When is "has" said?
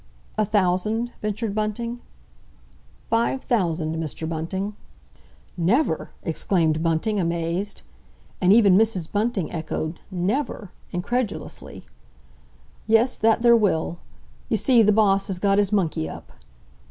15.27-15.37